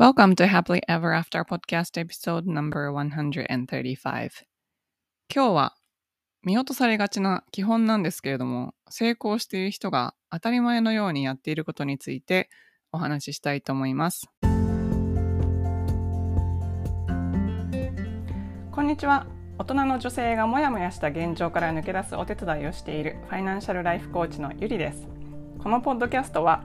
[0.00, 4.30] Welcome to Happily Ever After Podcast Episode number 135
[5.28, 5.74] 今日は
[6.42, 12.48] 見落とされがちな基本なんですけれども成功している人が当たり前のようにやっていることについて
[12.92, 14.26] お話ししたいと思います。
[18.72, 19.26] こんにちは。
[19.58, 25.06] 大人の女性がモヤモヤした現状から抜け出すお手伝いをしているファイナンシャルライフコーチのゆりです。
[25.58, 26.64] このポッドキャストは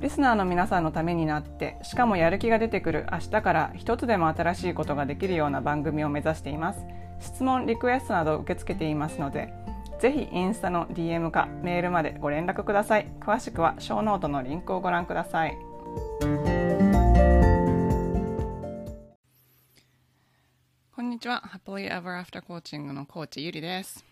[0.00, 6.84] リスナーの皆さんのためになってしかもやる気が出てくる明日から一つでも新しいことができるような番組を目指しています。
[7.20, 9.52] 質問リクエストなど受け付けていますので
[10.00, 13.06] ぜひインスタの DM かメールまでご連絡ください。
[13.20, 15.56] 詳しくはショーノートのリンクをご覧ください。
[20.96, 21.44] こんにちは。
[21.46, 24.04] Happily Ever After Coaching のコーチゆりです。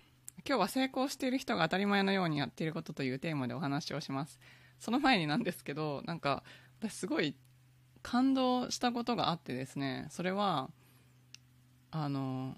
[0.47, 4.39] 今日は成功している人が当たり前のようにやっていることというテーマでお話をします。
[4.81, 6.43] その前になんですけどなんか
[6.81, 7.37] 私すごい
[8.03, 10.71] 感動したことがあってですねそれは
[11.91, 12.57] あの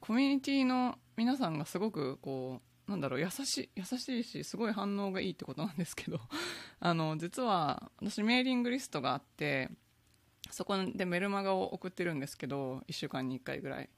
[0.00, 6.20] コミュニティの皆さんがすごくこうなんだろう優しい優しいしすごい反応がいいってことなんですけど
[6.80, 9.70] あの実は私メーリングリストがあって
[10.50, 13.90] そこでメルマガを送ってるんですけど1週間に1回ぐらい、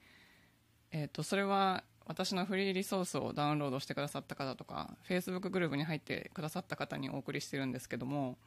[0.90, 8.38] えーと、それは私のフリーリソースをダウンロードしてくださった方とか Facebook グループに入ってくださった方にお送りしてるんですけども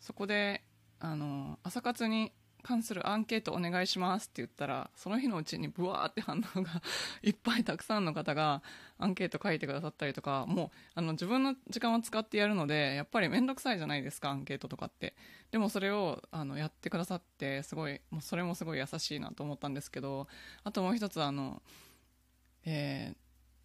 [0.00, 0.62] そこで
[1.00, 6.82] あの朝活に関するアンケートお願いしますって言ったらその日のうちにブワーって反応が
[7.22, 8.62] いっぱいたくさんの方が
[8.96, 15.14] アンケート書いてくださったりとかもうあの自分の時間を使ってやるのでやっぱり面倒くさいじゃないですかアンケートとかって。
[15.50, 20.26] でもそれをあのやってくださってすごいもうそれもすごい優しいなと思ったんですけど
[20.64, 21.62] あともう一つあの、
[22.64, 23.14] え、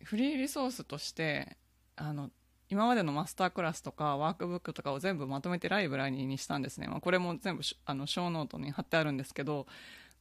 [0.03, 1.57] フリーリソースとして
[1.95, 2.29] あの
[2.69, 9.65] 今までのマスタークラスとかワークブックとかを全部まとめてライブラリにしたんですね、まあ、これも全部あのショーノートに貼ってあるんですけど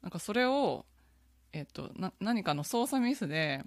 [0.03, 0.87] なんかそれを、
[1.53, 1.91] えっと、
[2.21, 3.62] 何かの操作ミスで、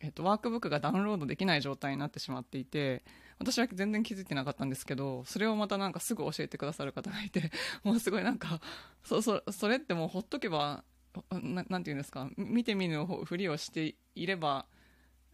[0.00, 3.02] えっと、ワークブックがダウンロードできない状態になってしまっていて
[3.38, 7.50] 私は全然気づいてなかったんですけどそれをまたなんかすぐ教えてくださる方がいて
[7.82, 8.60] もうすごいなんか
[9.04, 10.84] そそそれってもうほっとけば
[11.30, 12.28] ななんていうんですか？
[12.36, 14.66] 見て見ぬふりをしていれば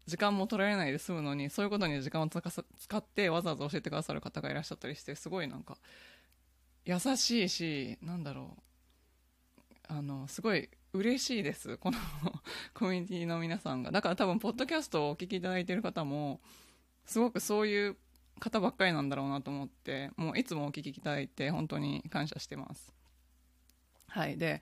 [0.06, 2.40] 時間も取られないで済むのにそういうことに時間を使
[2.96, 5.78] ってわざわざ教えてくださる方がいらっしゃったりしてすごいなんか
[6.84, 8.62] 優しいしなんだろう
[9.88, 11.98] あのすごい嬉しいですこの
[12.74, 13.90] コミュニティの皆さんが。
[13.90, 16.40] だから多分ポッドキャストをお聞きいただいている方も
[17.06, 17.96] すごくそういう
[18.40, 22.92] 方ばっかりなんだろうなと思ってもういつもお聞きいただいて本当に感謝してます。
[24.08, 24.36] はい。
[24.36, 24.60] で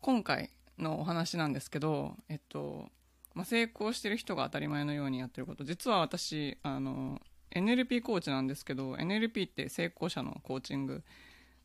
[0.00, 2.88] 今回のお話なんですけどえっと
[3.34, 5.62] まあ、成功してる人が当たり前のようにやってること。
[5.64, 7.20] 実は私あの
[7.52, 11.02] NLP コーチなんですけど NLP って成功者のコーチング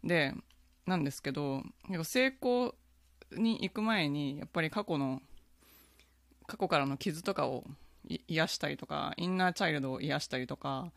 [0.03, 0.34] で
[0.85, 1.63] なんですけど
[2.03, 2.75] 成功
[3.31, 5.22] に行く前にやっぱり過去の
[6.47, 7.66] 過去からの傷とかを
[8.28, 10.91] 癒したりとかインナーチャイルドを癒したりとか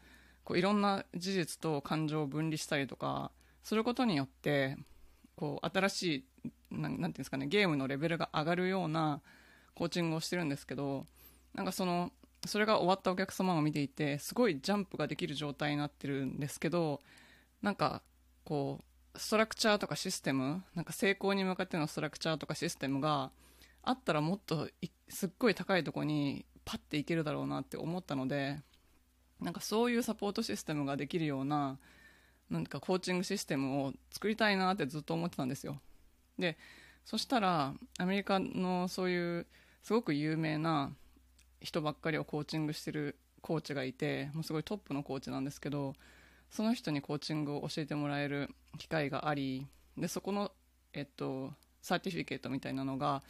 [0.45, 3.31] こういろんな事実と感情を分離したりとか
[3.63, 4.77] することによって
[5.37, 6.03] こう新し
[6.45, 9.21] いなんていうんですかねゲームのレベルが上がるような
[9.75, 11.07] コーチングをしてるんですけど
[11.55, 12.13] なんかその
[12.47, 17.01] それが終わったお客様を見ていてすごいジャンプができる状態になってるんですけど
[17.63, 18.03] なんか
[18.45, 18.81] こ
[19.15, 23.31] うストラクチャーとかシステムなんか成功に向かってのストラクチャーとかシステムが
[23.83, 24.69] あったらもっと
[25.09, 28.61] すっごい高いとこにパッていけるだろうなって思ったので
[29.41, 31.79] なんかそういうサポートシステムができるような
[32.51, 35.81] なんかコーチングシステムを作りたいなってずっと思ってたんですよ。
[36.39, 36.57] で
[37.05, 39.47] そしたらアメリカのそういう
[39.83, 40.93] すごく有名な
[41.61, 45.95] 人ばっかりをコーチングしてるコーチがいてもうすごいトップのコーチなんですけど
[46.51, 49.67] その人にコーチングを教えてもらえる機会があり
[49.97, 50.53] でそこの、
[50.93, 51.53] えっと、
[51.83, 53.23] サーティフィケートみたいなのが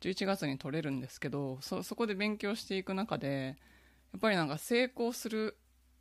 [0.00, 3.56] 11月に取れるんですけどそそこで勉強していく中で
[4.12, 5.56] やっぱりなんか成功する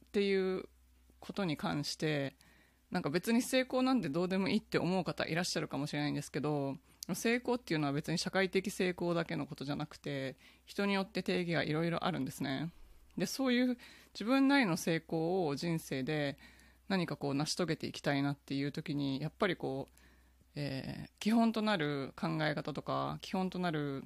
[0.08, 0.66] っていう
[1.20, 2.36] ことに関して
[2.94, 6.78] なんか別に成功なんてどうでもいいって思う方いらっしゃるかもしれないんですけど
[7.14, 12.70] 成功っていうのは別に社会的成功だけのことじゃなくて人によって定義がいろいろあるんですね。
[13.18, 13.78] でそういう
[14.14, 16.38] 自分なりの成功を人生で
[16.88, 20.04] 何かこう成し遂げていきたいなっていう時にやっぱりこう
[20.56, 24.04] えー、基本となる考え方とか基本となる、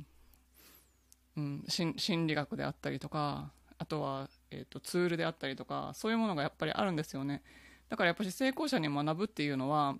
[1.36, 7.44] うん、心理学であったりとかあとは、えーと、ツールであったりとかそういうものがやっぱりあるんですよね。
[7.90, 9.98] だからやっぱり成功者に学ぶっていうのは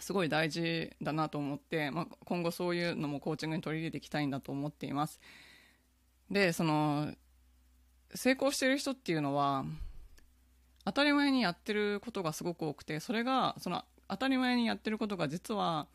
[0.00, 5.20] すごい大事だなと思って、まあ、今後そういうのもコーチングに取り入れていきたいんだと思っています。
[6.30, 7.12] でその
[8.14, 9.64] 成功してる人っていうのは
[10.84, 15.86] 当たり前にやってることがすごく多くてそれがその当たり前にやってることが実は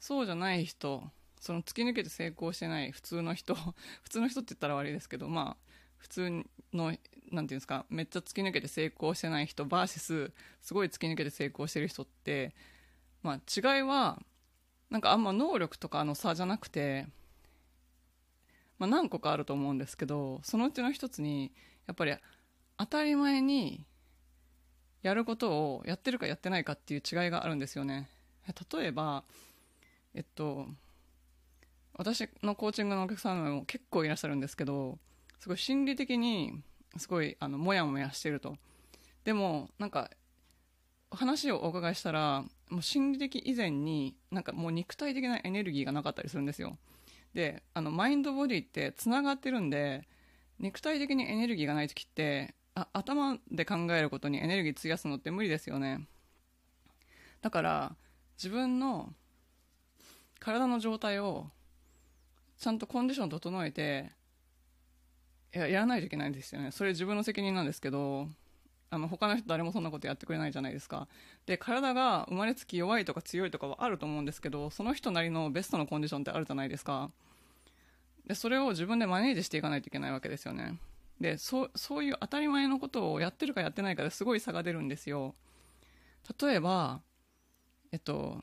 [0.00, 1.02] そうじゃない人
[1.40, 5.71] その突き抜けて成功してない普通の人普通の人って言ったら悪いですけどまあ
[6.02, 6.44] 普通
[6.74, 6.92] の
[7.30, 12.54] なんていうんですかめっちゃ突き抜けて成功してない人 VS すごい突き抜けて成功してる人って
[13.22, 14.20] まあ違いは
[14.90, 17.06] なんかあんま能力とかの差じゃなくて
[18.82, 21.52] まあ、何個かあると思うんですけどそのうちの一つに
[21.86, 22.16] やっぱり
[22.78, 23.86] 当たり前に
[25.02, 28.08] やることをやってるかやってないかっていう違いがあるんですよね。
[28.72, 29.22] 例えば
[30.14, 30.66] えっと
[31.94, 34.98] 私のコーチングのお客様も結構いらっしゃるんですけど
[35.42, 36.62] すごい心理的に
[36.96, 38.56] すごいあのモヤモヤしてると。
[39.24, 40.08] でもなんか
[41.10, 46.78] 話をお伺いしたらもう心理的以前になんかもう肉体的なエネルギーがなかったりするんですよ。
[47.34, 50.06] であのマインドボディってつながってるんで
[50.60, 56.06] 肉体的にエネルギーがない時ってあ頭で考えることにエネルギー費やすのって無理ですよね。
[57.40, 57.96] だから
[58.36, 59.12] 自分の
[60.38, 61.50] 体の状態を
[62.58, 64.12] ちゃんとコンディション整えて
[65.54, 66.70] いややらないといけないんですよね。
[66.70, 68.28] それ自分の責任なんですけど
[68.90, 71.08] あの他の人誰もそんなことやってくれないじゃないですか。
[71.46, 77.10] で体が生まれつき弱いとか強いとかはあると思うんですけどその人なりのベストのコンディションってあるじゃないですか。
[78.26, 80.78] でそれを自分でマネージしていかないといけないわけですよね。
[81.20, 85.34] でそそういう当たり前のことをやってるかやってないかですごい差が出るんですよ。
[86.40, 87.00] 例えば
[87.92, 88.42] えっと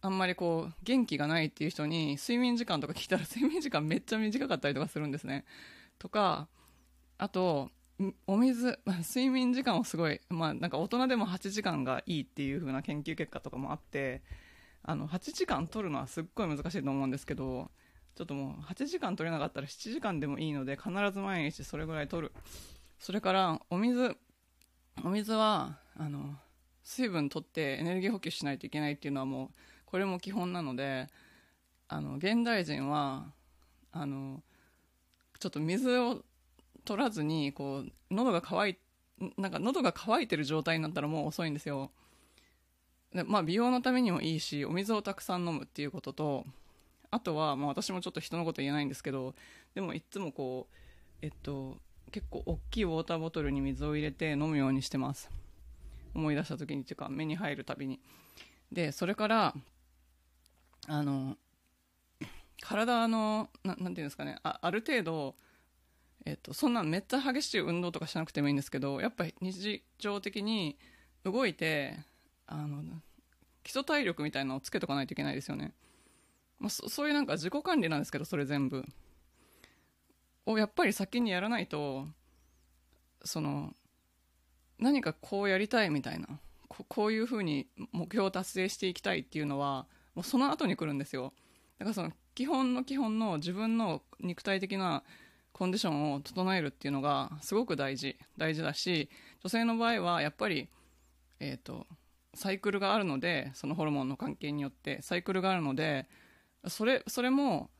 [0.00, 5.44] あんまりこう元気がないっていう人に睡眠時間とか聞いたら睡眠時間めっちゃ短かったりとかするんですね。
[5.98, 6.48] とか
[7.18, 7.70] あと
[8.26, 14.22] お水、 睡眠時間をすごい、まあ、なんか大人でも8時間がいいっていう風な研究結果とかもあって
[14.82, 17.70] あの8時間取るのはすっごい難しいと思うんですけど
[18.16, 22.34] ちょっともう8時間取れなかったら7時間でもいいので必ず毎日それぐらい取る。
[22.98, 24.16] それからお水
[25.02, 26.38] お水はあの
[26.82, 29.48] 水分取ってエネルギー補給しないといけないっていうのはもう
[29.86, 31.08] これも基本なので
[31.88, 33.32] あの現代人は
[33.90, 34.42] あの
[35.44, 36.22] ちょっと水を
[36.86, 38.78] 取らずにこう喉が渇い
[39.36, 41.90] なんか喉が渇いてる状態になったらもう遅いんですよ。
[43.12, 46.46] でまあ美容のためにもいいしお水をたくさん飲むっていうことと
[47.10, 49.34] あとは、まあ、私もちょっと人のこと言えないんですけど
[49.74, 50.74] でもいつもこう
[51.20, 51.76] えっと
[52.10, 55.30] 結構大きいウォーターボトルに水を入れて飲むようにしてます。
[56.14, 58.00] 思い出した時にっていうか目に入るたびに。
[58.72, 59.54] でそれから
[60.86, 61.36] あの
[62.64, 64.38] 体のななんていうんですかね。
[64.42, 65.34] あある程度
[66.26, 70.78] えっと、そんなめっちゃ激しい運動とかしなくてもいいんですけどやっぱり日常的に
[71.22, 71.98] 動いて
[72.46, 72.82] あの
[73.62, 75.74] 基礎体力みたいなのをつけとかないといけないですよね。
[76.58, 78.84] まあ、そそういうなんか自己管理なんですけどそれ全部。
[80.46, 82.06] をやっぱり先にやらないと
[83.24, 83.74] その
[84.78, 86.28] 何かこうやりたいみたいな
[86.68, 91.32] ここういうふうに目標を達成していきたいっていうのはもうその後に来るんですよ。
[91.78, 95.02] だからその基本の基本の自分の肉体的な
[95.52, 99.08] コンディションを整えるっていうのがすごく大事大事だし
[99.42, 100.68] 女性の場合はやっぱり
[101.38, 101.86] えっ、ー、と
[102.34, 106.08] サイクルがあるのでそのホルモンの関係によってサイクルがあるので
[106.66, 107.70] それそれも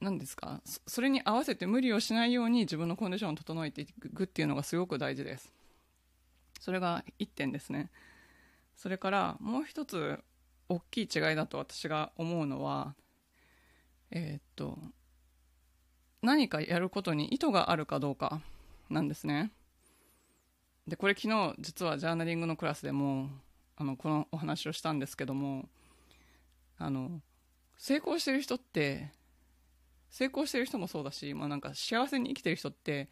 [0.00, 5.52] 何ですかそれに合わせて無理をしないように自分のコンディションを整えていくっていうのがすごく大事です。
[6.58, 7.90] それが1点ですね。
[8.76, 10.18] それからもう一つ
[10.68, 12.94] 大きい違いだと私が思うのは
[14.10, 14.78] えー、っと
[16.22, 18.40] 何かやることに意図があるかどうか
[18.88, 19.52] なんですね。
[20.86, 23.28] でこれ昨日実はジャーナリングのクラスでも
[23.76, 25.68] あのこのお話をしたんですけども
[26.78, 27.20] あの
[27.78, 29.12] 成功してる人って
[30.10, 33.08] 成功してる人もそうだし、まあ、なんか幸せに生きてる人って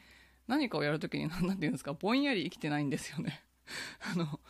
[0.48, 3.44] 何かをやるときに何て言うんですかぼんやり生きてないんですよね。
[4.00, 4.40] あの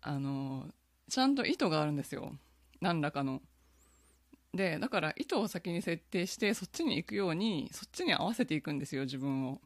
[0.00, 0.74] あの
[1.08, 2.36] ちゃんと意図があるんですよ。
[2.80, 3.42] 何らかの。
[4.56, 9.60] でだから意図を先に設定してそっちに行くようにそっちに合わせていくんですよ自分を。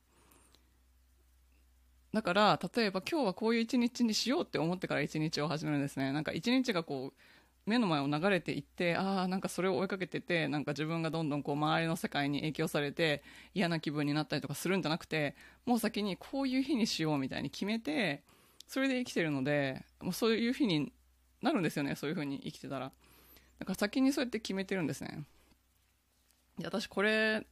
[2.12, 6.12] だから例えば今日はこういう一日にしようって思ってから一日を始めるんですね。
[6.12, 7.20] なんか一日がこう
[7.66, 13.22] 目の前を流れていってああなんかそれを追いかけててなんか自分がどんどんこう周りの世界に影響されて
[13.54, 18.22] 嫌な気分になったりとかするんじゃなくてもう先にこういう日にしようみたいに決めて
[18.66, 20.92] それで生きてるのでもうそういう日に
[21.42, 22.92] なるんですよねそういう風に生きてたら。
[23.60, 25.22] だか先にそうやって決めてるんですね。
[26.58, 27.46] で私これ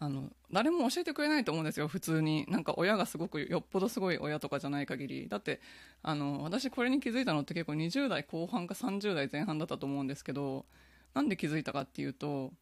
[0.00, 1.88] あの誰も教えてくれないと思うんですよ。
[1.88, 2.44] 普通に。
[2.48, 5.28] なんか親がすごくよっぽどすごい親とかじゃない限り。
[5.28, 5.60] だって
[6.02, 10.66] あの私これに気づいたのって結構20代後半か30代前半だったと思うんですけど
[11.14, 12.52] なんで気づいたかっていうと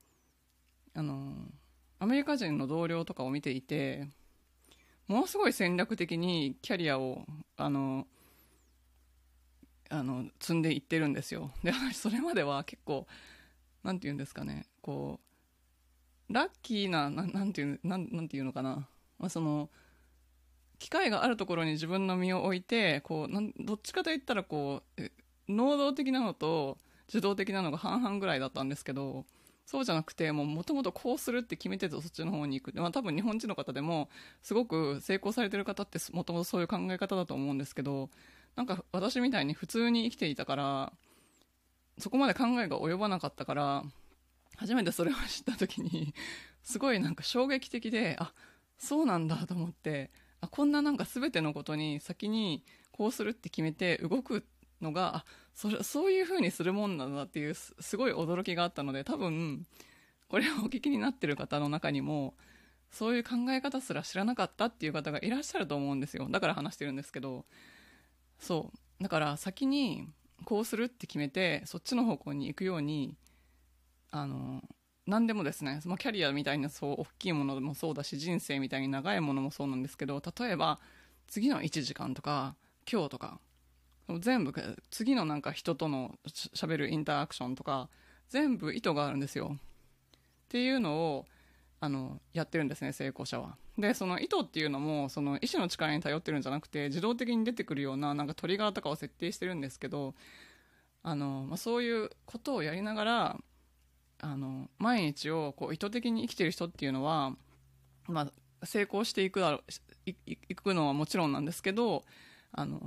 [0.94, 1.32] あの
[1.98, 4.06] アメリカ人の同僚とかを見ていて
[5.08, 7.24] ものすごい戦略的にキャリアを
[7.56, 8.06] あの
[9.92, 11.52] あの積んでいってるんですよ。
[11.62, 13.06] でそれまでは結構
[13.82, 14.66] 何て言うんですかね。
[14.80, 15.20] こ
[16.30, 19.68] うラッキーな何て言うなんなんて言うのかな、まあ、その
[20.78, 25.02] 機会があるところに自分の身を置いてこうなんどっちかといったらこう
[25.48, 29.26] 能動的なのと受動的なのが半々ぐらいだったんですけど
[29.66, 34.08] そうじゃなくてもともとこうするって決めててそっちの方に行く、まあ、多分日本人の方でも
[34.42, 38.10] すごく成功されてる方ってもともとそういう考え方だと思うんですけど
[38.56, 40.92] なんか私みたいに普通に生きていたから
[41.98, 43.84] そこまで考えが及ばなかったから
[44.56, 46.14] 初めてそれを知った時に
[46.62, 48.32] すごいなんか衝撃的であ
[48.78, 54.44] そうなんだと思ってあこんななんか全てのことに先にこうするって決めて動く
[54.80, 59.66] のがあそれそういう風にするもんなんだっていうすごい驚きがあったので多分
[60.28, 62.34] これをお聞きになってる方の中にも
[62.90, 66.28] そういう考え方すら知らなかったっていう方がいらっしゃると思うんですよ。
[66.30, 67.46] だから話してるんですけど
[68.42, 68.70] そ
[69.00, 69.02] う。
[69.02, 70.08] だから先に
[70.44, 73.16] こうするって決めてそっちの方向に行くように
[74.10, 74.60] あの
[75.06, 80.78] 何でもですね、まあ、キャリアみたいなそう大きいものもそうだし人生みたいに長いものもそうなんですけど例えば
[81.28, 82.54] 次の1時間とか
[82.90, 83.40] 今日とか
[84.20, 84.52] 全部
[84.90, 87.88] 次のなんか人とのしゃべるインタラクションとか
[88.28, 89.56] 全部意図があるんですよ。
[89.56, 89.58] っ
[90.48, 91.26] ていうのを
[91.80, 93.56] あのやってるんですね成功者は。
[93.78, 100.14] でその意図っていうのもその意志の力に頼ってるんじゃなくて自動的に出てくるようななんかトリガーとかを設定してるんですけど
[101.02, 103.36] あの、まあ、そういうことをやりながら
[104.20, 107.34] あの毎日をこう意図的に生きてる人っていうのは、
[108.06, 109.60] まあ、成功していくだろ
[110.06, 112.04] いいくのはもちろんなんですけど
[112.52, 112.78] あの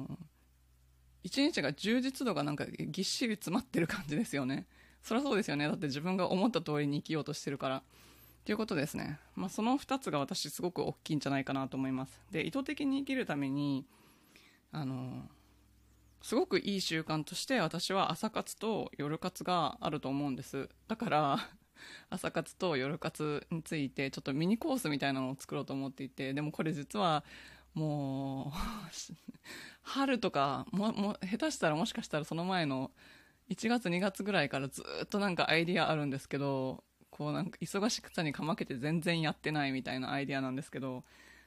[1.23, 4.67] 一日が充実度がなんかぎっしり詰まってる感じですよね。
[5.01, 5.67] そりゃそうですよね。
[5.67, 7.83] だって自分が思った通りに生きようとしてるから。
[8.45, 9.19] ということですね。
[9.35, 12.21] まあ、その2つが私すごく大きいんじゃないかなと思います。
[12.31, 13.87] で、意図的に生きるために、
[14.71, 15.23] あの、
[16.21, 20.69] すごくいい習慣として私は朝活と夜活があると思うんです。
[20.87, 21.39] だから、
[22.11, 27.23] 朝活と夜活についてちょっとミニコースみたいなのを作ろうと思っていて、でもこれ実は
[27.73, 28.57] もう
[29.81, 32.91] 春とかも、も、下手したらもしかしたらその前の
[33.49, 36.83] 1月2月ぐらいからずっとなんかアイディアあるんですけど、
[37.15, 41.05] こうなんか忙しくさにかまけて全然やってないみたいなアイデアなんですけど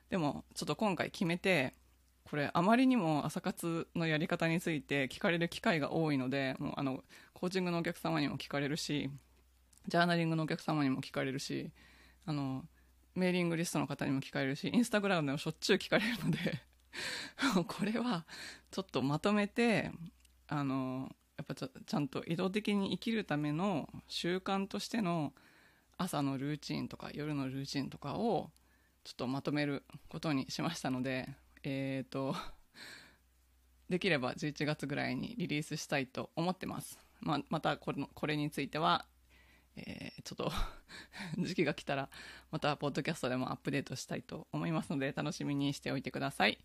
[0.08, 1.74] でもちょっと今回決めて
[2.24, 9.10] これあまりにも朝活のやり方について聞かれる機会が多いのでもうあのコーチングのお客様にも聞かれるし
[9.88, 11.70] ジャーナリングのお客様にも聞かれるし
[12.24, 12.64] あの
[13.14, 16.62] メーリングリストの方にも聞かれるしインスタグラムでもしょっちゅう聞かれるので
[17.68, 18.24] これは
[18.70, 19.90] ちょっとまとめて
[20.46, 25.34] あのやっぱちゃんと移動的に生きるための習慣としての
[25.98, 28.50] 朝のルーチンとか夜のルーチンとかを
[29.04, 31.28] ちょっとまとめることにしましたので、
[31.64, 32.34] えっ、ー、と、
[33.90, 36.98] できれば11月ぐらいにリリースしたいと思ってます。
[37.20, 39.06] ままたこれこれについては、
[39.76, 40.52] えー、ちょっと
[41.42, 42.08] 時期が来たら
[42.50, 46.58] またポッドキャストでもアップデートしたいと思いますので楽しみにしておいてください。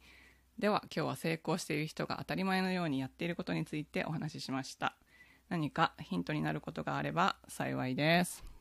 [0.60, 4.96] では今日は成功している人が当たり前のようにやっていることについてお話ししました。
[5.50, 8.53] 何かヒントになることがあれば幸いです。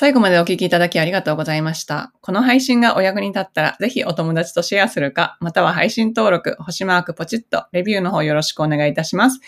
[0.00, 2.12] 最後までお聞きいただきありがとうございました。
[2.20, 9.40] この配信がお役に立ったら、ぜひお友達とシェアするか、または配信登録、星マークポチッと、レビューの方よろしくお願いいたします。